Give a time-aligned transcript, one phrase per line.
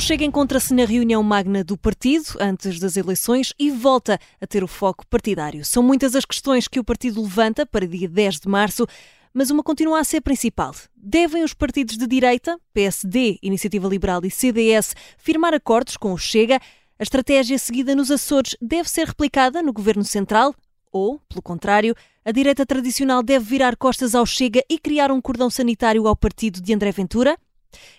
[0.00, 4.64] O Chega encontra-se na reunião magna do partido antes das eleições e volta a ter
[4.64, 5.62] o foco partidário.
[5.62, 8.86] São muitas as questões que o partido levanta para dia 10 de março,
[9.34, 10.74] mas uma continua a ser principal.
[10.96, 16.58] Devem os partidos de direita, PSD, Iniciativa Liberal e CDS, firmar acordos com o Chega?
[16.98, 20.54] A estratégia seguida nos Açores deve ser replicada no governo central?
[20.90, 21.94] Ou, pelo contrário,
[22.24, 26.58] a direita tradicional deve virar costas ao Chega e criar um cordão sanitário ao partido
[26.58, 27.36] de André Ventura?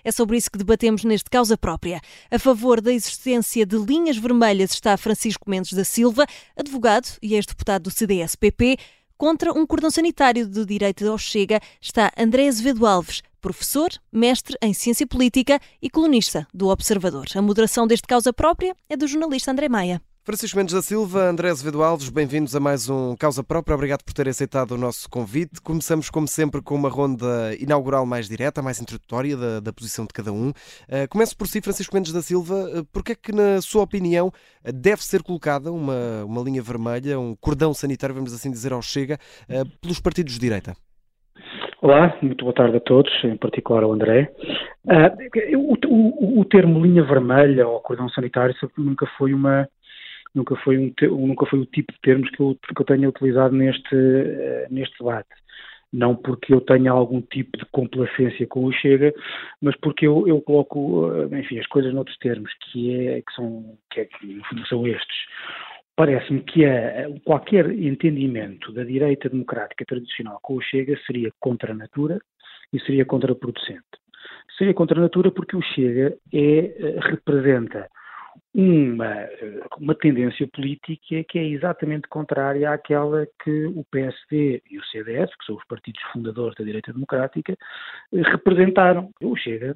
[0.04, 2.02] É sobre isso que debatemos neste Causa Própria.
[2.30, 6.26] A favor da existência de linhas vermelhas está Francisco Mendes da Silva,
[6.56, 8.78] advogado e ex-deputado do CDS-PP.
[9.18, 14.74] Contra um cordão sanitário de direito ao Chega está André Azevedo Alves, professor, mestre em
[14.74, 17.26] ciência política e colunista do Observador.
[17.36, 20.02] A moderação deste Causa Própria é do jornalista André Maia.
[20.24, 23.74] Francisco Mendes da Silva, André Azevedo Alves, bem-vindos a mais um Causa Própria.
[23.74, 25.60] Obrigado por terem aceitado o nosso convite.
[25.60, 30.14] Começamos, como sempre, com uma ronda inaugural mais direta, mais introdutória da, da posição de
[30.14, 30.50] cada um.
[30.50, 32.54] Uh, começo por si, Francisco Mendes da Silva.
[32.54, 34.32] Uh, Porquê é que, na sua opinião,
[34.64, 39.18] deve ser colocada uma, uma linha vermelha, um cordão sanitário, vamos assim dizer, ao Chega,
[39.50, 40.76] uh, pelos partidos de direita?
[41.82, 44.32] Olá, muito boa tarde a todos, em particular ao André.
[44.86, 49.68] Uh, o, o, o, termo linha vermelha ou cordão sanitário nunca foi uma
[50.34, 50.94] nunca foi, um,
[51.28, 54.98] nunca foi o tipo de termos que eu, que eu tenha utilizado neste, uh, neste
[54.98, 55.30] debate.
[55.94, 59.14] Não porque eu tenha algum tipo de complacência com o Chega,
[59.62, 63.78] mas porque eu, eu coloco, uh, enfim, as coisas noutros termos, que, é, que, são,
[63.92, 65.18] que, é, que são estes.
[65.96, 71.76] Parece-me que a, qualquer entendimento da direita democrática tradicional com o Chega seria contra a
[71.76, 72.20] natura
[72.74, 73.84] e seria contraproducente.
[74.58, 77.90] Seria contra a natura porque o Chega é, eh, representa
[78.54, 79.30] uma,
[79.80, 85.46] uma tendência política que é exatamente contrária àquela que o PSD e o CDS, que
[85.46, 87.56] são os partidos fundadores da direita democrática,
[88.12, 89.10] representaram.
[89.22, 89.76] O Chega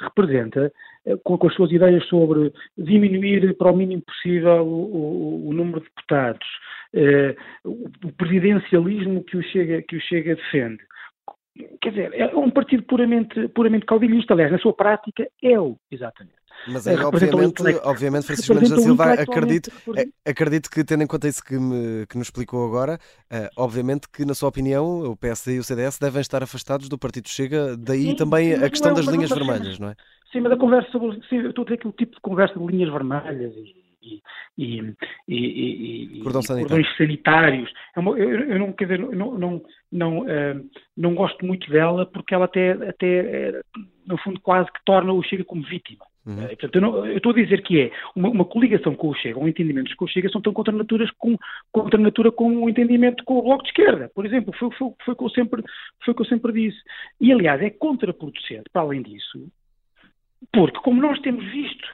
[0.00, 0.72] representa,
[1.06, 5.52] eh, com, com as suas ideias sobre diminuir para o mínimo possível o, o, o
[5.52, 6.46] número de deputados,
[6.94, 10.82] eh, o, o presidencialismo que o Chega, que o Chega defende,
[11.80, 16.39] quer dizer, é um partido puramente, puramente caudilhista, aliás, na sua prática é-o, exatamente.
[16.66, 19.70] Mas aí, obviamente, obviamente, Francisco Mendes da Silva, acredito,
[20.26, 22.98] acredito que, tendo em conta isso que, me, que nos explicou agora,
[23.32, 26.98] uh, obviamente que, na sua opinião, o PSD e o CDS devem estar afastados do
[26.98, 29.94] Partido Chega, daí sim, também sim, a questão é das linhas vermelhas, não é?
[30.30, 31.20] Sim, mas a conversa sobre.
[31.28, 34.16] Sim, eu estou a dizer aquele tipo de conversa de linhas vermelhas e e,
[34.58, 34.94] e,
[35.28, 37.70] e, e cordões sanitários.
[37.94, 39.62] É uma, eu, eu, não, quer dizer, não, não,
[39.92, 43.60] não, uh, não gosto muito dela porque ela até, até
[44.06, 46.04] no fundo, quase que torna o Chega como vítima.
[46.26, 46.44] Uhum.
[46.44, 49.14] Uh, portanto, eu, não, eu, estou a dizer que é uma, uma, coligação com o
[49.14, 51.36] Chega, um entendimento com o Chega são tão contra naturas com,
[51.72, 54.92] contra natura com o um entendimento com o Bloco de Esquerda, por exemplo, foi, foi,
[55.02, 55.62] foi, que eu sempre,
[56.04, 56.78] foi o que eu sempre disse.
[57.20, 59.48] E, aliás, é contraproducente, para além disso,
[60.52, 61.88] porque, como nós temos visto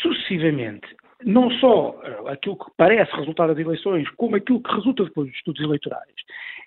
[0.00, 0.86] sucessivamente
[1.24, 5.36] não só eh, aquilo que parece resultado das eleições, como aquilo que resulta depois dos
[5.36, 6.14] estudos eleitorais.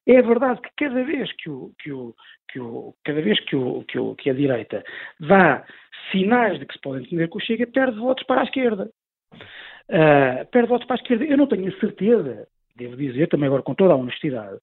[0.08, 2.14] É verdade que cada vez que, o, que, o,
[2.50, 4.84] que, o, cada vez que, o, que, o, que a direita
[5.20, 5.66] dá
[6.12, 8.90] sinais de que se pode entender que o Chega, perde votos para a esquerda.
[9.90, 11.26] Uh, perde votos para a esquerda.
[11.26, 14.60] Eu não tenho certeza, devo dizer também agora com toda a honestidade,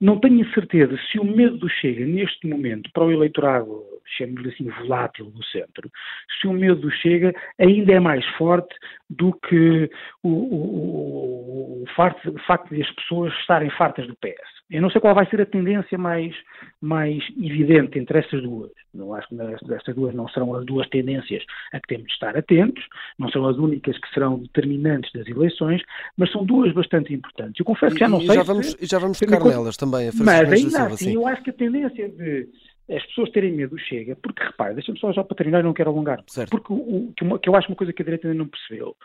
[0.00, 3.82] não tenho certeza se o medo do Chega, neste momento, para o eleitorado,
[4.16, 5.90] chamemos-lhe assim, volátil do centro,
[6.40, 8.74] se o medo do Chega ainda é mais forte
[9.08, 9.90] do que
[10.22, 11.86] o, o, o, o
[12.46, 14.55] facto de as pessoas estarem fartas do PS.
[14.68, 16.34] Eu não sei qual vai ser a tendência mais,
[16.80, 18.72] mais evidente entre essas duas.
[18.92, 22.36] Não acho que estas duas não serão as duas tendências a que temos de estar
[22.36, 22.84] atentos,
[23.16, 25.82] não são as únicas que serão determinantes das eleições,
[26.16, 27.60] mas são duas bastante importantes.
[27.60, 28.34] Eu confesso que já não e, sei.
[28.34, 31.50] Já vamos, se, já vamos tocar nelas também, a Mas ainda assim, eu acho que
[31.50, 32.48] a tendência de
[32.90, 35.90] as pessoas terem medo chega, porque repare, deixa-me só já para terminar e não quero
[35.90, 36.50] alongar, certo.
[36.50, 38.96] porque o, que, uma, que, eu acho uma coisa que a direita ainda não percebeu,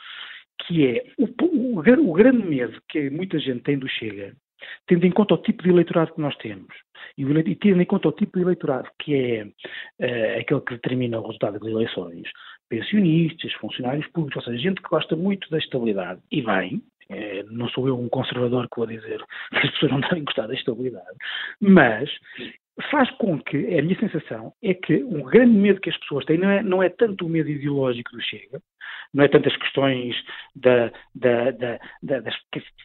[0.65, 4.35] que é o, o, o grande medo que muita gente tem do Chega
[4.87, 6.73] tendo em conta o tipo de eleitorado que nós temos
[7.17, 11.19] e, e tendo em conta o tipo de eleitorado que é uh, aquele que determina
[11.19, 12.29] o resultado das eleições,
[12.69, 17.67] pensionistas, funcionários públicos, ou seja, gente que gosta muito da estabilidade e bem, eh, não
[17.67, 19.21] sou eu um conservador que vou dizer
[19.51, 21.17] que as pessoas não devem gostar da estabilidade,
[21.59, 22.09] mas
[22.89, 26.37] faz com que, a minha sensação é que o grande medo que as pessoas têm
[26.37, 28.61] não é, não é tanto o medo ideológico do Chega,
[29.13, 30.15] não é tanto as questões
[30.55, 32.35] da, da, da, das,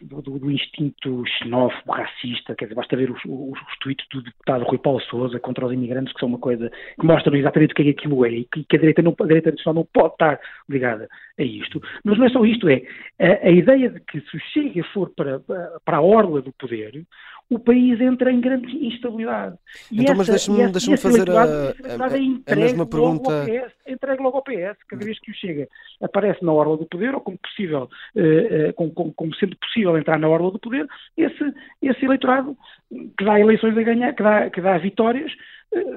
[0.03, 4.65] do, do, instinto xenófobo, racista, quer dizer, basta ver os, os, os tweets do deputado
[4.65, 7.83] Rui Paulo Souza contra os imigrantes, que são uma coisa que mostram exatamente o que
[7.83, 11.09] é aquilo é e que, a direita, não, a direita tradicional não pode estar ligada
[11.39, 11.81] a isto.
[12.05, 12.83] Mas não é só isto, é
[13.21, 15.41] a, a ideia de que se o Chega for para,
[15.85, 17.05] para a orla do poder,
[17.49, 19.57] o país entra em grande instabilidade.
[19.91, 23.45] E então, essa, mas deixa-me deixa fazer a, a, a, a, mesma pergunta.
[23.47, 25.69] PS, entregue logo ao PS, cada vez que o chega,
[26.01, 29.97] aparece na orla do poder, ou como possível, eh, eh, como, como, como, sendo possível
[29.97, 32.57] entrar na orla do poder, esse, esse eleitorado
[32.91, 35.33] que dá eleições a ganhar, que dá, que dá vitórias,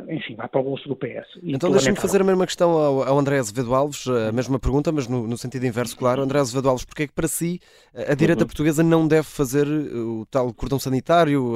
[0.10, 1.39] enfim, vai para o bolso do PS.
[1.44, 5.07] Então deixa-me fazer a mesma questão ao, ao, André Azevedo Alves, a mesma pergunta, mas
[5.07, 6.21] no, no sentido inverso, claro.
[6.21, 7.60] André Azevedo Alves, porque é que para si
[7.94, 8.48] a direita uhum.
[8.48, 11.56] portuguesa não deve fazer o tal cordão sanitário,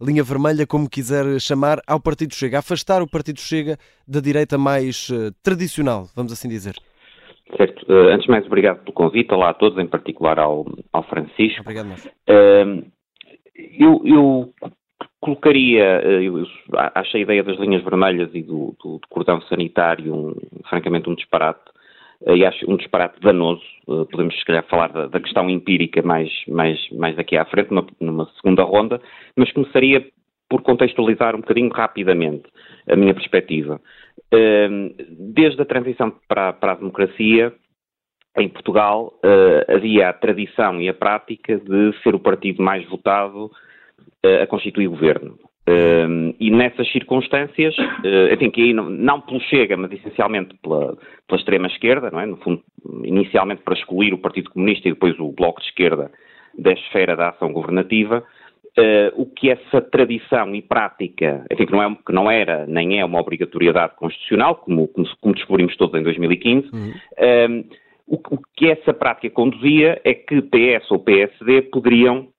[0.00, 4.58] a linha vermelha, como quiser chamar, ao Partido Chega, afastar o Partido Chega da direita
[4.58, 6.74] mais uh, tradicional, vamos assim dizer?
[7.56, 7.84] Certo.
[7.90, 9.32] Antes de mais, obrigado pelo convite.
[9.32, 11.60] Olá a todos, em particular ao, ao Francisco.
[11.60, 11.92] Obrigado.
[12.28, 12.84] Uh,
[13.56, 14.54] eu, eu
[15.24, 16.28] colocaria, eh,
[16.94, 20.34] acho a ideia das linhas vermelhas e do, do, do cordão sanitário, um,
[20.68, 21.62] francamente, um disparate,
[22.26, 23.62] eh, e acho um disparate danoso.
[23.88, 27.70] Eh, podemos, se calhar, falar da, da, questão empírica mais, mais, mais daqui à frente,
[27.70, 29.00] numa, numa segunda ronda,
[29.34, 30.06] mas começaria
[30.46, 32.44] por contextualizar um bocadinho rapidamente
[32.86, 33.80] a minha perspectiva.
[35.10, 37.52] Desde a transição para, para a democracia,
[38.36, 39.18] em Portugal,
[39.66, 43.50] havia a tradição e a prática de ser o partido mais votado
[44.42, 45.38] a constituir governo.
[45.66, 50.94] Uh, e nessas circunstâncias, uh, enfim, que aí não, não pelo Chega, mas essencialmente pela,
[51.26, 52.26] pela extrema-esquerda, não é?
[52.26, 52.62] No fundo,
[53.02, 56.10] inicialmente para excluir o Partido Comunista e depois o Bloco de Esquerda
[56.58, 58.22] da esfera da ação governativa,
[58.78, 63.00] uh, o que essa tradição e prática, enfim, que não, é, que não era nem
[63.00, 67.64] é uma obrigatoriedade constitucional, como, como, como descobrimos todos em 2015, uhum.
[68.06, 72.33] o, o que essa prática conduzia é que PS ou PSD poderiam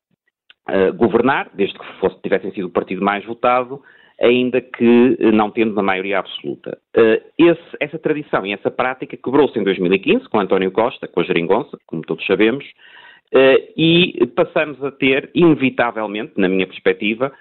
[0.96, 3.82] governar, desde que fosse, tivessem sido o partido mais votado,
[4.22, 6.78] ainda que uh, não tendo uma maioria absoluta.
[6.96, 11.24] Uh, esse, essa tradição e essa prática quebrou-se em 2015 com António Costa, com a
[11.24, 12.66] Geringonça, como todos sabemos,
[13.76, 17.34] e passamos a ter, inevitavelmente, na minha perspectiva,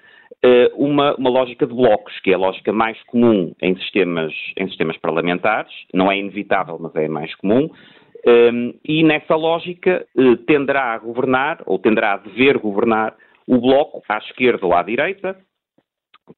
[0.74, 4.96] uma, uma, lógica de blocos, que é a lógica mais comum em sistemas, em sistemas
[4.96, 7.70] parlamentares, não é inevitável, mas é mais comum, um,
[8.84, 13.14] e nessa lógica uh, tenderá a governar, ou tenderá a dever governar,
[13.46, 15.36] o Bloco à esquerda ou à direita,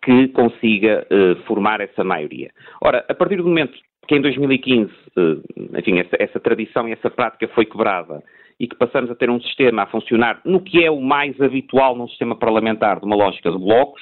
[0.02, 2.50] que consiga uh, formar essa maioria.
[2.82, 3.78] Ora, a partir do momento
[4.08, 5.42] que em 2015, uh,
[5.74, 8.22] eh, enfim, essa, essa tradição e essa prática foi quebrada
[8.58, 11.96] e que passamos a ter um sistema a funcionar no que é o mais habitual
[11.96, 14.00] num sistema parlamentar, de uma lógica de blocos,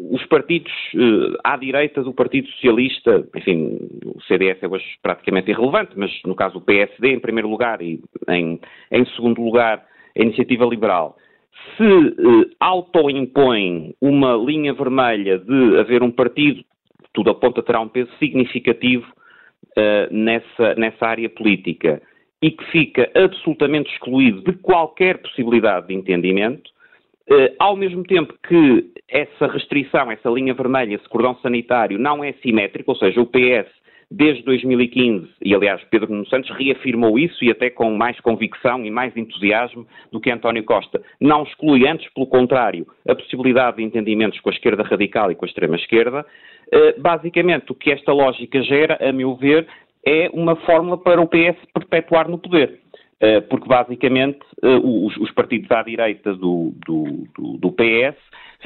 [0.10, 5.92] os partidos uh, à direita do Partido Socialista, enfim, o CDS é hoje praticamente irrelevante,
[5.96, 8.60] mas no caso o PSD em primeiro lugar e em,
[8.92, 9.86] em segundo lugar
[10.18, 11.18] a Iniciativa Liberal,
[11.78, 16.64] se uh, autoimpõe uma linha vermelha de haver um partido,
[17.14, 19.06] tudo aponta terá um peso significativo
[19.78, 22.02] uh, nessa, nessa área política.
[22.44, 26.72] E que fica absolutamente excluído de qualquer possibilidade de entendimento,
[27.60, 32.92] ao mesmo tempo que essa restrição, essa linha vermelha, esse cordão sanitário não é simétrico,
[32.92, 33.70] ou seja, o PS
[34.12, 38.92] desde 2015, e aliás Pedro Nuno Santos reafirmou isso e até com mais convicção e
[38.92, 44.40] mais entusiasmo do que António Costa, não exclui antes, pelo contrário, a possibilidade de entendimentos
[44.42, 46.26] com a esquerda radical e com a extrema-esquerda.
[46.68, 49.66] Uh, basicamente, o que esta lógica gera, a meu ver,
[50.06, 52.80] é uma fórmula para o PS perpetuar no poder.
[53.24, 58.18] Eh, porque basicamente eh, os, os, partidos à direita do, do, do, do, PS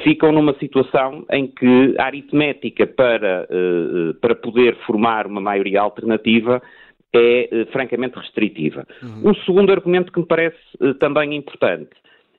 [0.01, 6.61] ficam numa situação em que a aritmética para, eh, para poder formar uma maioria alternativa
[7.13, 8.87] é francamente restritiva.
[9.03, 9.31] Uhum.
[9.31, 10.57] Um segundo argumento que me parece
[10.99, 11.91] também importante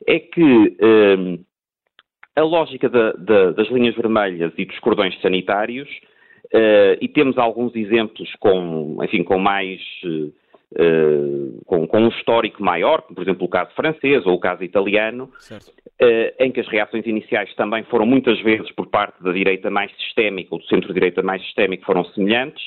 [0.07, 0.76] é que
[2.35, 5.88] a lógica da, da, das linhas vermelhas e dos cordões sanitários,
[7.00, 10.33] e temos alguns exemplos com, enfim, com mais Uh,
[11.65, 15.31] com, com, um histórico maior, como por exemplo o caso francês ou o caso italiano,
[15.51, 19.91] uh, em que as reações iniciais também foram muitas vezes por parte da direita mais
[19.97, 22.63] sistémica ou do centro-direita mais sistémico foram semelhantes,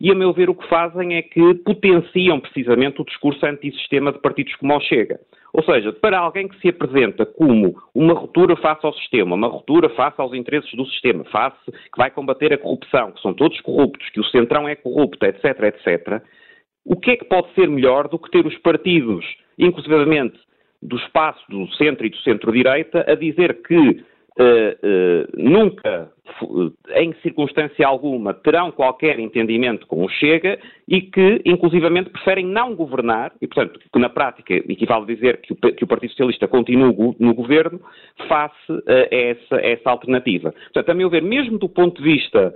[0.00, 4.18] e a meu ver o que fazem é que potenciam precisamente o discurso antissistema de
[4.18, 5.20] partidos como o Chega.
[5.52, 9.88] Ou seja, para alguém que se apresenta como uma ruptura face ao sistema, uma ruptura
[9.90, 14.08] face aos interesses do sistema, face que vai combater a corrupção, que são todos corruptos,
[14.10, 16.22] que o centrão é corrupto, etc., etc.,
[16.84, 19.24] o que é que pode ser melhor do que ter os partidos,
[19.58, 20.38] inclusivamente
[20.82, 26.10] do espaço do centro e do centro-direita, a dizer que uh, uh, nunca,
[26.96, 30.58] em circunstância alguma, terão qualquer entendimento com o Chega
[30.88, 35.52] e que, inclusivamente, preferem não governar, e, portanto, que na prática equivale a dizer que
[35.52, 37.80] o, que o Partido Socialista continua no governo,
[38.26, 40.50] face a, essa, a essa alternativa.
[40.50, 42.52] Portanto, a meu ver, mesmo do ponto de vista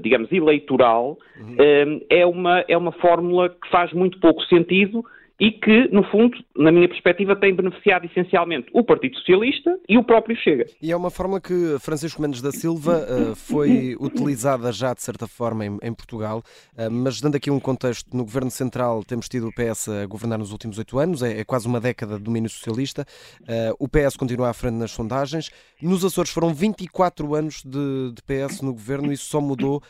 [0.00, 1.54] digamos, eleitoral, uhum.
[1.54, 5.04] uh, é, uma, é uma fórmula que faz muito pouco sentido
[5.40, 10.04] e que, no fundo, na minha perspectiva, tem beneficiado essencialmente o Partido Socialista e o
[10.04, 10.66] próprio Chega.
[10.82, 15.26] E é uma fórmula que Francisco Mendes da Silva uh, foi utilizada já, de certa
[15.26, 16.42] forma, em, em Portugal,
[16.76, 20.38] uh, mas dando aqui um contexto, no Governo Central temos tido o PS a governar
[20.38, 23.06] nos últimos oito anos, é, é, quase uma década de domínio socialista,
[23.40, 28.22] uh, o PS continua à frente nas sondagens, nos Açores foram 24 anos de, de
[28.22, 29.82] PS no Governo, isso só mudou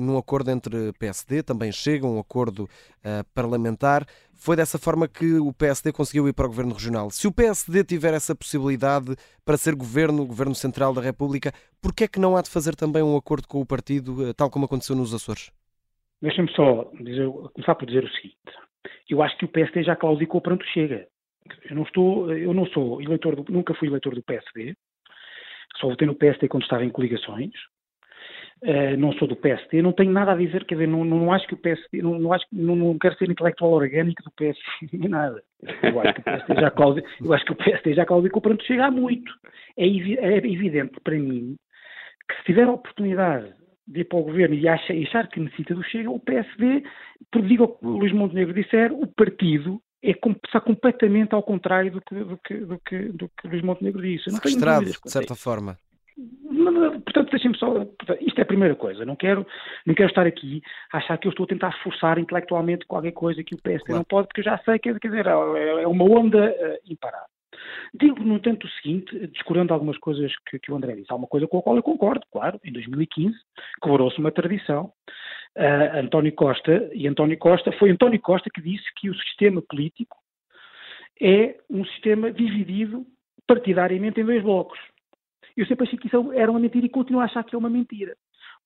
[0.00, 2.68] num acordo entre PSD, também Chega, um acordo
[3.34, 4.04] parlamentar,
[4.38, 7.10] foi dessa forma que o PSD conseguiu ir para o governo regional.
[7.10, 11.52] Se o PSD tiver essa possibilidade para ser governo, governo central da República,
[11.82, 14.32] por que é que não há de fazer também um acordo com o partido, eh,
[14.32, 15.50] tal como aconteceu nos Açores?
[16.22, 18.36] Deixa-me só dizer, começar por dizer o seguinte.
[19.08, 21.06] Eu acho que o PSD já claudicou perante o Chega.
[21.68, 24.74] Eu não estou, eu não sou eleitor, do, nunca fui eleitor do PSD.
[25.80, 27.52] Só votei no PSD quando estava em coligações.
[28.60, 31.46] Uh, não sou do PSD, não tenho nada a dizer, quer dizer, não, não acho
[31.46, 34.62] que o PSD, não, não acho, não, não quero ser intelectual orgânico do PSD,
[34.98, 35.40] nem nada.
[35.82, 38.56] Eu acho que o PSD já claudicou, eu acho que o PSD já claudicou para
[38.64, 39.32] chega há muito.
[39.76, 41.54] É, é, evidente para mim
[42.28, 43.54] que se tiver a oportunidade
[43.86, 46.82] de ir para o governo e achar, achar que necessita do Chega, o PSD,
[47.32, 50.10] por digo o que o Luís Montenegro disser, o partido é
[50.44, 54.30] está completamente ao contrário do que, do que, do que, do que Luís Montenegro disse.
[54.30, 55.76] Sequestrado, de certa forma.
[57.04, 57.86] Portanto, deixem-me só.
[58.20, 59.04] Isto é a primeira coisa.
[59.04, 59.46] Não quero,
[59.86, 63.42] não quero estar aqui a achar que eu estou a tentar forçar intelectualmente qualquer coisa
[63.44, 63.98] que o PSD claro.
[63.98, 67.28] não pode, porque eu já sei que quer dizer, é, é uma onda uh, imparável.
[67.94, 71.10] Digo, no entanto, o seguinte, discordando algumas coisas que, que, o André disse.
[71.10, 72.60] Há uma coisa com a qual eu concordo, claro.
[72.64, 73.36] Em 2015
[73.82, 74.92] quebrou-se uma tradição.
[75.56, 80.16] Uh, António Costa, e António Costa, foi António Costa que disse que o sistema político
[81.20, 83.04] é um sistema dividido
[83.46, 84.78] partidariamente em dois blocos.
[85.58, 87.68] Eu sempre achei que isso era uma mentira e continuo a achar que é uma
[87.68, 88.16] mentira.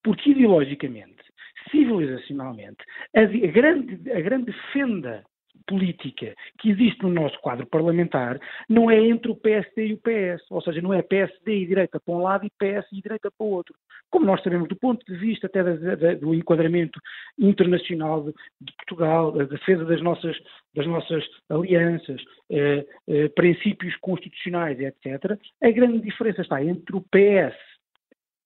[0.04, 1.24] Porque ideologicamente,
[1.70, 2.84] civilizacionalmente,
[3.16, 5.24] a, grande, a grande fenda
[5.66, 10.44] política que existe no nosso quadro parlamentar não é entre o PSD e o PS,
[10.50, 13.46] ou seja, não é PSD e direita para um lado e PS e direita para
[13.46, 13.74] o outro.
[14.10, 17.00] Como nós sabemos, do ponto de vista até da, da, do enquadramento
[17.38, 20.36] internacional de, de, Portugal, da defesa das nossas,
[20.74, 27.71] das nossas alianças, eh, eh, princípios constitucionais, etc., a grande diferença está entre o PS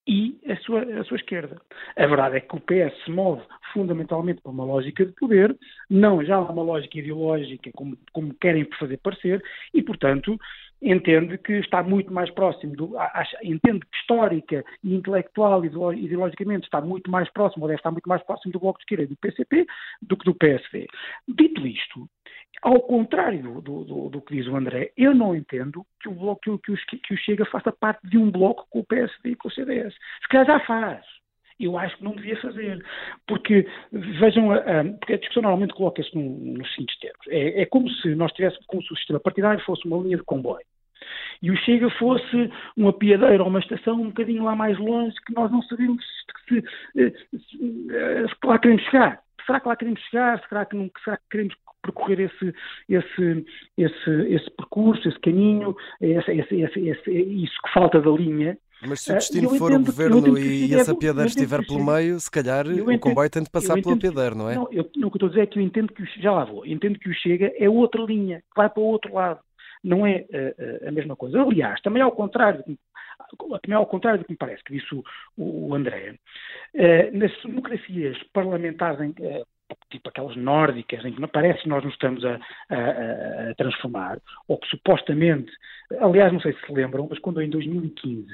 [0.07, 1.61] e a sua, a sua esquerda.
[1.97, 5.57] A verdade é que o PS se move fundamentalmente por uma lógica de poder,
[5.91, 9.43] não já uma lógica ideológica como, como querem fazer parecer,
[9.75, 10.39] e, portanto,
[10.81, 16.65] entende que está muito mais próximo, do, acha, entende que histórica e intelectual e ideologicamente
[16.65, 19.07] está muito mais próximo, ou deve estar muito mais próximo do Bloco de Esquerda e
[19.07, 19.67] do PCP
[20.03, 20.87] do que do PSD.
[21.29, 22.09] Dito isto,
[22.63, 26.41] ao contrário do, do, do, que diz o André, eu não entendo que o, bloco,
[26.41, 29.49] que, o, que, o, Chega faça parte de um bloco com o PSD e com
[29.49, 29.95] o CDS.
[30.23, 31.05] Se calhar já faz.
[31.59, 32.85] Eu acho que não devia fazer.
[33.27, 37.27] Porque, vejam, a, a, porque a discussão normalmente coloca-se nos seguintes termos.
[37.29, 40.25] É, é, como se nós tivéssemos, como se o sistema partidário fosse uma linha de
[40.25, 40.65] comboio.
[41.43, 45.35] E o Chega fosse uma piadeira ou uma estação um bocadinho lá mais longe que
[45.35, 46.03] nós não sabemos
[46.49, 46.61] se,
[46.93, 49.21] se, se, se lá queremos chegar.
[49.45, 50.43] Será que lá queremos chegar?
[50.49, 52.55] Será que, não, será que queremos percorrer esse,
[52.89, 53.47] esse,
[53.79, 59.11] esse, esse percurso, esse caminho, esse, esse, esse, isso que falta da linha, mas se
[59.11, 63.31] o destino for o governo e, essa piadeira estiver pelo meio, se calhar o comboio
[63.31, 64.55] tem de passar pela piadeira, não é?
[64.55, 66.07] Não, eu, não, o que eu estou a dizer é que eu entendo que o,
[66.21, 69.15] já lá vou, entendo que o Chega é outra linha, que vai para o outro
[69.15, 69.41] lado.
[69.83, 71.41] Não é uh, a mesma coisa.
[71.41, 72.63] Aliás, também ao contrário,
[73.63, 75.05] também ao contrário do que me parece que disse o,
[75.37, 76.19] o André,
[76.75, 79.47] uh, nas democracias parlamentares em, uh,
[79.91, 82.39] tipo aquelas nórdicas, em que parece que nós nos estamos a,
[82.71, 84.19] a, a, transformar,
[84.49, 85.51] ou que supostamente,
[86.01, 88.27] aliás, não sei se se lembram, mas quando em 2015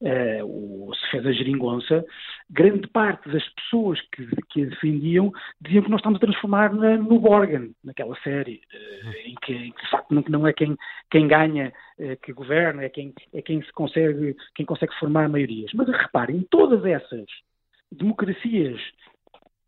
[0.00, 2.04] uh, o, se fez a geringonça,
[2.50, 6.96] grande parte das pessoas que, que a defendiam diziam que nós estamos a transformar na,
[6.96, 10.76] no Borgen, naquela série, uh, em, que, em, que, de facto não, não é quem,
[11.10, 15.70] quem ganha uh, que governa, é quem, é quem se consegue, quem consegue formar maiorias.
[15.74, 17.26] Mas reparem, todas essas
[17.90, 18.80] democracias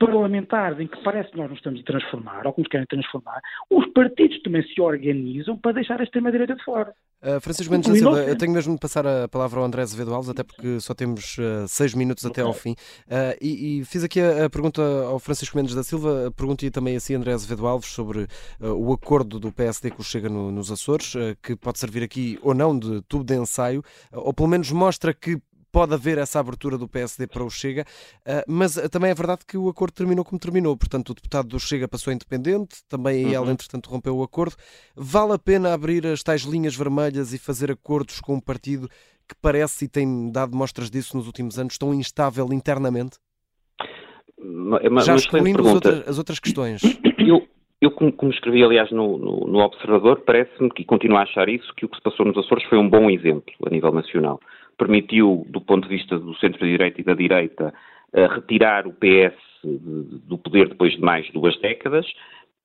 [0.00, 3.40] parlamentares em que parece que nós nos estamos a transformar, ou que nos querem transformar,
[3.68, 6.92] os partidos também se organizam para deixar a extrema-direita de fora.
[7.22, 10.14] Uh, Francisco Mendes da Silva, eu tenho mesmo de passar a palavra ao André Azevedo
[10.14, 12.72] Alves, até porque só temos uh, seis minutos até ao fim.
[12.72, 16.96] Uh, e, e, fiz aqui a, a, pergunta ao Francisco Mendes da Silva, perguntei também
[16.96, 18.26] assim André Azevedo Alves sobre
[18.58, 22.78] o acordo do PSD que chega no, nos Açores, que pode servir aqui ou não
[22.78, 25.38] de tubo de ensaio, ou pelo menos mostra que
[25.72, 27.84] pode haver essa abertura do PSD para o Chega,
[28.26, 30.76] ah, mas também é verdade que o acordo terminou como terminou.
[30.76, 33.42] Portanto, o deputado do Chega passou independente, também uhum.
[33.42, 34.56] ele, entretanto, rompeu o acordo.
[34.96, 38.88] Vale a pena abrir as tais linhas vermelhas e fazer acordos com um partido
[39.28, 43.18] que parece e tem dado mostras disso nos últimos anos tão instável internamente?
[44.36, 46.80] Uma, Já excluindo as outras, as outras questões.
[47.20, 47.46] Eu,
[47.80, 51.72] eu, como, como, escrevi, aliás, no, no, no Observador, parece-me, que continuo a achar isso,
[51.76, 54.40] que o que se passou nos Açores foi um bom exemplo a nível nacional.
[54.80, 57.74] Permitiu, do ponto de vista do centro-direita e da direita,
[58.14, 62.06] uh, retirar o PS do poder depois de mais duas décadas,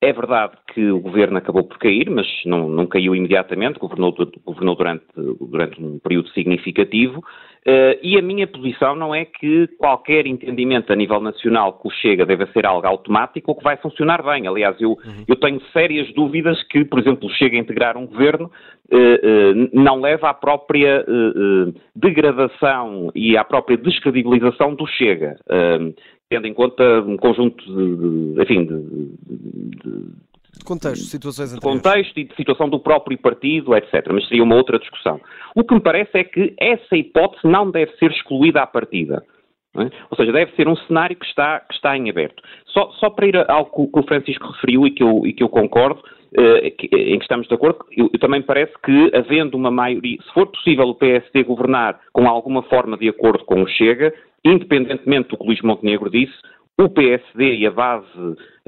[0.00, 4.14] é verdade que o governo acabou por cair, mas não, não caiu imediatamente, governou,
[4.46, 7.22] governou durante, durante, um período significativo,
[7.66, 11.90] uh, e a minha posição não é que qualquer entendimento a nível nacional que o
[11.90, 14.46] Chega deve ser algo automático ou que vai funcionar bem.
[14.46, 15.24] Aliás, eu, uhum.
[15.26, 18.50] eu tenho sérias dúvidas que, por exemplo, o Chega a integrar um governo
[18.90, 21.04] uh, uh, não leva à própria
[21.94, 25.36] degradação e à própria descredibilização do Chega
[26.28, 30.10] tendo em conta um conjunto de, de enfim, de, de
[30.64, 34.06] contexto, situações de contexto e de situação do próprio partido, etc.
[34.12, 35.20] Mas seria uma outra discussão.
[35.54, 39.24] O que me parece é que essa hipótese não deve ser excluída à partida.
[39.78, 39.90] É?
[40.10, 42.42] Ou seja, deve ser um cenário que está, que está em aberto.
[42.66, 45.48] Só, só para ir ao que o Francisco referiu e que eu, e que eu
[45.48, 46.02] concordo,
[46.38, 50.32] eh, em que estamos de acordo, eu, eu, também parece que, havendo uma maioria, se
[50.32, 54.12] for possível o PSD governar com alguma forma de acordo com o Chega,
[54.44, 56.34] independentemente do que Luís Montenegro disse,
[56.78, 58.06] o PSD e a base,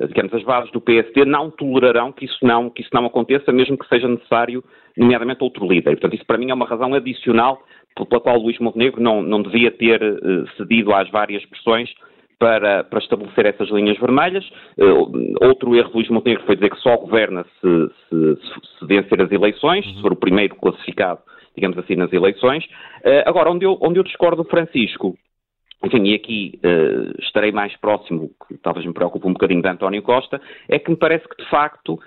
[0.08, 3.76] digamos, as bases do PSD não tolerarão que isso não, que isso não aconteça, mesmo
[3.76, 4.64] que seja necessário,
[4.96, 5.90] nomeadamente, outro líder.
[5.92, 7.62] Portanto, isso para mim é uma razão adicional
[7.94, 11.90] pela qual Luís Montenegro não, não devia ter uh, cedido às várias pressões
[12.38, 14.48] para, para, estabelecer essas linhas vermelhas.
[14.78, 18.38] Uh, outro erro de Luís Montenegro foi dizer que só governa se, se,
[18.78, 21.20] se vencer as eleições, se for o primeiro classificado,
[21.54, 22.64] digamos assim, nas eleições.
[23.04, 25.16] Uh, agora, onde eu, onde eu discordo do Francisco
[25.84, 30.02] enfim, e aqui uh, estarei mais próximo, que talvez me preocupe um bocadinho de António
[30.02, 32.00] Costa, é que me parece que, de facto, uh,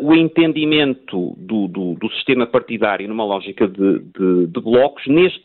[0.00, 5.42] o entendimento do, do, do, sistema partidário numa lógica de, de, de blocos, neste,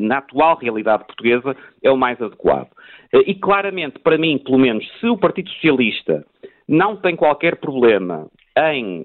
[0.00, 2.70] na atual realidade portuguesa, é o mais adequado.
[3.14, 6.26] Uh, e claramente, para mim, pelo menos, se o Partido Socialista
[6.66, 9.02] não tem qualquer problema em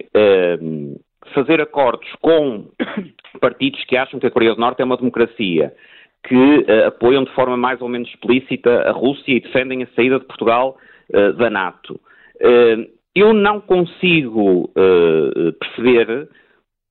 [1.33, 2.65] fazer acordos com
[3.41, 5.73] partidos que acham que a Coreia do Norte é uma democracia
[6.27, 10.19] que uh, apoiam de forma mais ou menos explícita a Rússia e defendem a saída
[10.19, 10.77] de Portugal
[11.13, 11.99] uh, da NATO.
[12.41, 12.85] Uh,
[13.15, 14.71] eu não consigo
[15.59, 16.29] perceber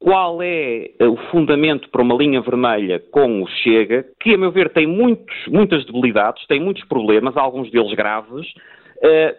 [0.01, 4.71] qual é o fundamento para uma linha vermelha com o Chega, que, a meu ver,
[4.71, 8.45] tem muitos, muitas debilidades, tem muitos problemas, alguns deles graves,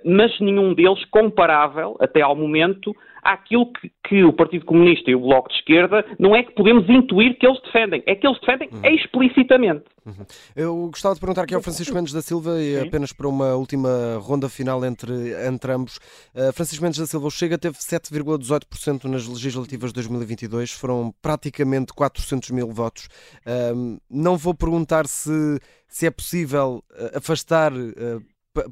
[0.03, 2.95] mas nenhum deles comparável, até ao momento,
[3.27, 6.89] àquilo que, que, o Partido Comunista e o Bloco de Esquerda não é que podemos
[6.89, 8.95] intuir que eles defendem, é que eles defendem uhum.
[8.95, 9.83] explicitamente.
[10.05, 10.25] Uhum.
[10.55, 14.17] Eu gostava de perguntar aqui ao Francisco Mendes da Silva, e apenas para uma última
[14.19, 15.13] ronda final entre,
[15.45, 15.97] entre ambos.
[16.33, 21.93] Uh, Francisco Mendes da Silva, o Chega teve 7,18% nas legislativas de 2022, foram praticamente
[21.93, 23.09] 400 mil votos.
[23.45, 27.73] Uh, não vou perguntar se, se é possível eh, afastar.
[27.73, 28.23] Uh,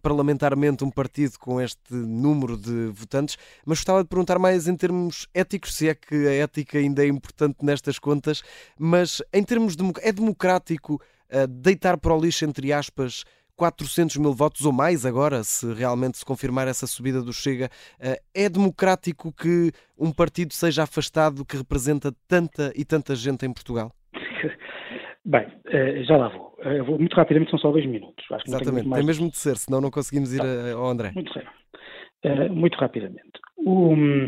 [0.02, 5.28] parlamentarmente um partido com este número de votantes, mas gostava de perguntar mais em termos
[5.34, 8.44] éticos, se é que a ética ainda é importante nestas contas,
[8.80, 13.24] mas em termos de, é democrático uh, deitar para o lixo, entre aspas,
[13.56, 17.70] 400 mil votos ou mais agora, se realmente se confirmar essa subida do Chega.
[18.00, 23.54] Uh, é democrático que um partido seja afastado que representa tanta e tanta gente em
[23.54, 23.92] Portugal?
[25.26, 26.45] Bem, uh, já lá vou.
[26.66, 28.26] Uh, vou muito rapidamente, são só dois minutos.
[28.46, 29.00] Exatamente, mais...
[29.00, 30.72] tem mesmo de ser, senão não conseguimos ir tá.
[30.76, 31.12] ao André.
[31.14, 33.40] Muito, uh, muito rapidamente.
[33.58, 34.28] Um,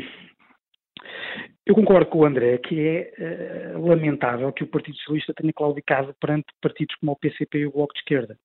[1.65, 6.45] eu concordo com o André que é lamentável que o Partido Socialista tenha claudicado perante
[6.61, 8.37] partidos como o PCP e o Bloco de Esquerda.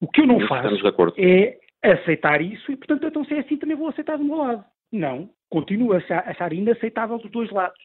[0.00, 0.74] O que eu não faço
[1.18, 4.64] é aceitar isso e, portanto, então se é assim também vou aceitar do meu lado.
[4.92, 7.78] Não, continuo a achar inaceitável dos dois lados.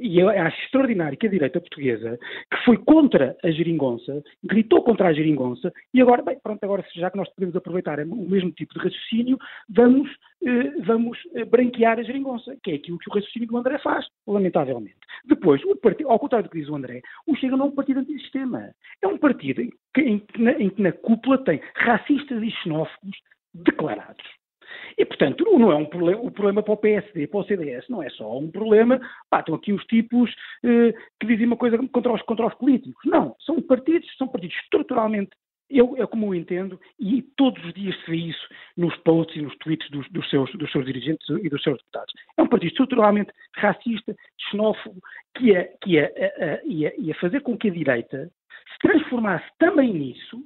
[0.00, 2.18] E eu acho extraordinário que a direita portuguesa,
[2.50, 7.10] que foi contra a geringonça, gritou contra a geringonça, e agora, bem, pronto, agora já
[7.10, 10.10] que nós podemos aproveitar o mesmo tipo de raciocínio, vamos,
[10.42, 14.06] eh, vamos eh, branquear a geringonça, que é aquilo que o raciocínio do André faz,
[14.26, 14.96] lamentavelmente.
[15.26, 18.00] Depois, partido, ao contrário do que diz o André, o Chega não é um partido
[18.00, 18.70] antissistema.
[19.02, 23.16] É um partido em que, em, na, em que na cúpula tem racistas e xenófobos
[23.52, 24.39] declarados.
[24.96, 28.02] E, portanto, não é um problema, o problema para o PSD, para o CDS, não
[28.02, 30.30] é só um problema, pá, estão aqui os tipos
[30.64, 33.02] eh, que dizem uma coisa contra os, contra os políticos.
[33.04, 35.30] Não, são partidos, são partidos estruturalmente
[35.70, 39.42] eu, é como eu entendo, e todos os dias se vê isso nos posts e
[39.42, 42.12] nos tweets dos, dos, seus, dos seus dirigentes e dos seus deputados.
[42.36, 44.14] É um partido estruturalmente racista,
[44.50, 45.00] xenófobo,
[45.36, 48.30] que ia, que ia, ia, ia, ia fazer com que a direita
[48.72, 50.42] se transformasse também nisso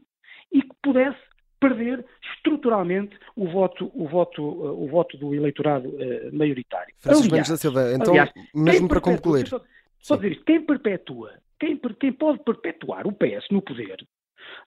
[0.53, 1.19] e que pudesse
[1.59, 2.05] perder
[2.45, 6.95] estruturalmente o voto, o voto, o voto do eleitorado uh, maioritário.
[6.99, 9.49] Francisco aliás, da Silva, então, aliás, mesmo para concluir.
[9.49, 9.61] Só,
[9.99, 13.97] só dizer isto, quem perpetua, quem, quem pode perpetuar o PS no poder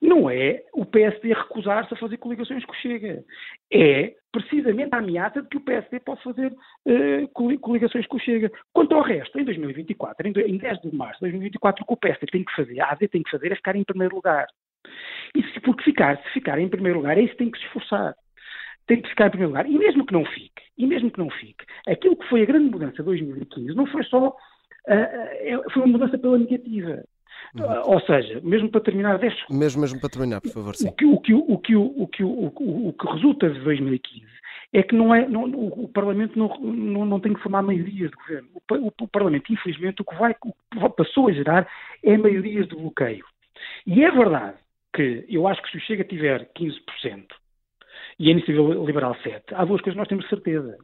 [0.01, 3.23] não é o PSD recusar-se a fazer coligações com o Chega.
[3.71, 8.51] É precisamente a ameaça de que o PSD pode fazer uh, coligações com o Chega.
[8.73, 12.25] Quanto ao resto, em 2024, em 10 de março de 2024, o que o PSD
[12.27, 14.47] tem que fazer, a AD tem que fazer é ficar em primeiro lugar.
[15.35, 17.65] E se, porque ficar, se ficar em primeiro lugar, é isso que tem que se
[17.65, 18.15] esforçar.
[18.87, 19.69] Tem que ficar em primeiro lugar.
[19.69, 22.69] E mesmo que não fique, e mesmo que não fique, aquilo que foi a grande
[22.69, 27.03] mudança de 2015 não foi só, uh, foi uma mudança pela negativa.
[27.55, 27.93] Uhum.
[27.93, 30.89] Ou seja, mesmo para terminar 10 Mesmo, mesmo para terminar, por favor, sim.
[30.89, 34.25] O que, o que, o que, o que, o, o, o que resulta de 2015
[34.73, 38.17] é que não é, não, o, Parlamento não, não, não, tem que formar maiorias de
[38.17, 38.49] governo.
[38.53, 41.67] O, o, Parlamento, infelizmente, o que, vai, o que passou a gerar
[42.03, 43.25] é maiorias de bloqueio.
[43.85, 44.57] E é verdade
[44.97, 47.27] que eu acho que se o Chega tiver 15%
[48.19, 50.77] e a Iniciativa Liberal 7%, há duas coisas que nós temos certeza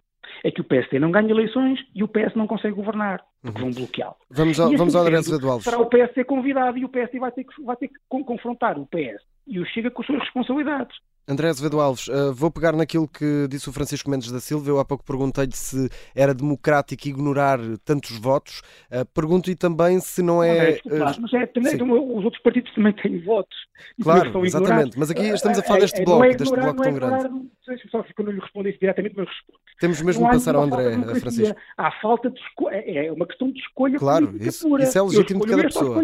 [0.43, 3.71] é que o PSD não ganha eleições e o PS não consegue governar, porque uhum.
[3.71, 4.15] vão bloqueá-lo.
[4.29, 5.63] Vamos ao, vamos ao André Azevedo Alves.
[5.65, 8.79] Será o PS ser convidado e o PSD vai ter que, vai ter que confrontar
[8.79, 10.95] o PS e o Chega com as suas responsabilidades.
[11.27, 14.69] André Azevedo Alves, uh, vou pegar naquilo que disse o Francisco Mendes da Silva.
[14.69, 18.61] Eu há pouco perguntei-lhe se era democrático ignorar tantos votos.
[18.91, 20.79] Uh, Pergunto-lhe também se não é.
[20.85, 23.55] Não, é, uh, mas é também, os outros partidos também têm votos.
[24.01, 24.99] Claro, exatamente.
[24.99, 27.29] Mas aqui estamos a falar deste é, bloco, é deste bloco tão grande.
[27.89, 29.59] Só que quando eu lhe respondesse diretamente, mas respondo.
[29.79, 31.55] Temos mesmo de passar ao André, Francisco.
[31.77, 35.45] Há falta de escolha, é, é uma questão de escolha Claro, isso, isso é legítimo
[35.45, 36.03] de cada pessoa.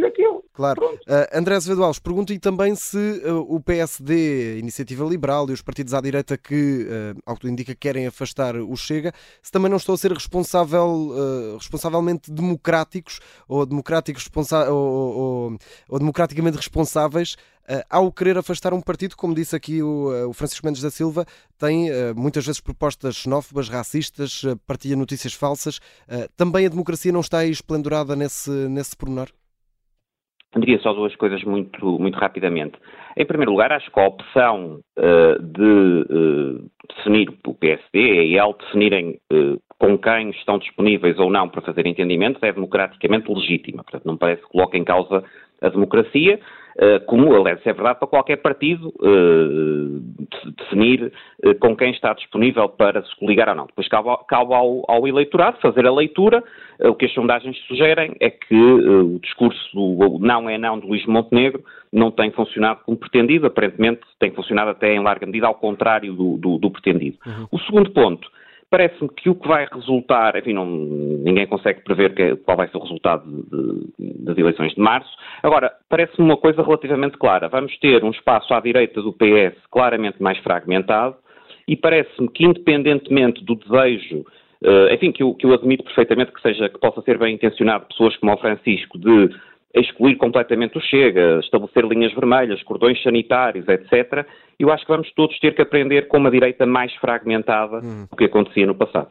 [0.54, 0.86] Claro.
[0.86, 5.94] Uh, André Azevedo Alves, pergunto-lhe também se uh, o PSD, Iniciativa Liberal e os partidos
[5.94, 9.96] à direita que, uh, ao que indica, querem afastar o Chega, se também não estão
[9.96, 15.58] a ser responsável, uh, responsavelmente democráticos ou, democráticos responsa ou, ou,
[15.90, 17.36] ou democraticamente responsáveis
[17.70, 20.90] Uh, ao querer afastar um partido, como disse aqui o, uh, o Francisco Mendes da
[20.90, 21.24] Silva,
[21.56, 25.80] tem uh, muitas vezes propostas xenófobas, racistas, partilha notícias falsas.
[26.36, 29.30] também a democracia não está aí esplendorada nesse, nesse pormenor?
[30.58, 32.78] Diria só duas coisas muito, muito rapidamente.
[33.16, 38.44] Em primeiro lugar, acho que a opção uh, de uh, definir o PSD e a
[38.44, 43.84] EL definirem uh, com quem estão disponíveis ou não para fazer entendimentos é democraticamente legítima.
[43.84, 45.24] Portanto, não parece que coloque em causa
[45.62, 46.40] a democracia.
[46.82, 51.12] Eh, como, aliás, é verdade para qualquer partido, eh, definir
[51.44, 53.66] eh, com quem está disponível para se coligar ou não.
[53.66, 56.42] Depois cabe, cabe ao, ao, eleitorado fazer a leitura.
[56.80, 61.06] O que as sondagens sugerem é que o discurso do não é não de Luís
[61.06, 66.14] Montenegro não tem funcionado como pretendido, aparentemente tem funcionado até em larga medida ao contrário
[66.14, 67.18] do, do, do pretendido.
[67.26, 67.48] Uhum.
[67.52, 68.30] O segundo ponto
[68.70, 72.78] Parece-me que o que vai resultar, enfim, não, ninguém consegue prever que, qual vai ser
[72.78, 75.10] o resultado de, de, das eleições de março.
[75.42, 77.50] Agora, parece-me uma coisa relativamente clara.
[77.50, 81.16] Vamos ter um espaço à direita do PS claramente mais fragmentado
[81.68, 84.26] e parece-me que, independentemente do desejo
[84.62, 87.86] Uh, enfim, que eu, que eu admito perfeitamente que seja, que possa ser bem intencionado
[87.86, 89.30] pessoas como o Francisco de
[89.74, 94.26] excluir completamente o Chega, estabelecer linhas vermelhas, cordões sanitários, etc.
[94.60, 98.06] Eu acho que vamos todos ter que aprender com uma direita mais fragmentada hum.
[98.10, 99.10] do que acontecia no passado.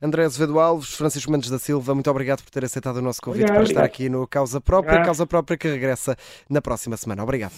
[0.00, 3.42] André Azevedo Alves, Francisco Mendes da Silva, muito obrigado por ter aceitado o nosso convite
[3.42, 6.16] obrigado, para estar aqui no Causa Própria, Causa Própria que regressa
[6.48, 7.22] na próxima semana.
[7.22, 7.52] Obrigado.